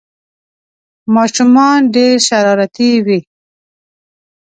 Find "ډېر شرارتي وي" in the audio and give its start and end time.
1.95-3.19